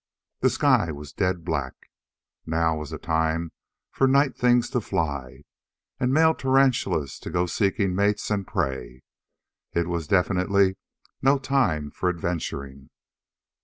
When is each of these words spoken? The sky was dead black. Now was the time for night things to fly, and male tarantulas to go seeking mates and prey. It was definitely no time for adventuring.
The 0.39 0.49
sky 0.49 0.91
was 0.91 1.13
dead 1.13 1.45
black. 1.45 1.75
Now 2.47 2.75
was 2.79 2.89
the 2.89 2.97
time 2.97 3.51
for 3.91 4.07
night 4.07 4.35
things 4.35 4.67
to 4.71 4.81
fly, 4.81 5.43
and 5.99 6.11
male 6.11 6.33
tarantulas 6.33 7.19
to 7.19 7.29
go 7.29 7.45
seeking 7.45 7.93
mates 7.93 8.31
and 8.31 8.47
prey. 8.47 9.03
It 9.73 9.85
was 9.87 10.07
definitely 10.07 10.77
no 11.21 11.37
time 11.37 11.91
for 11.91 12.09
adventuring. 12.09 12.89